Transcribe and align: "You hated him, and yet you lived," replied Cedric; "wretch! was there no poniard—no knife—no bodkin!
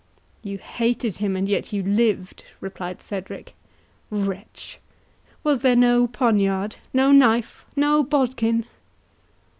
"You 0.41 0.57
hated 0.57 1.17
him, 1.17 1.35
and 1.35 1.47
yet 1.47 1.71
you 1.71 1.83
lived," 1.83 2.43
replied 2.59 3.03
Cedric; 3.03 3.53
"wretch! 4.09 4.79
was 5.43 5.61
there 5.61 5.75
no 5.75 6.07
poniard—no 6.07 7.11
knife—no 7.11 8.03
bodkin! 8.05 8.65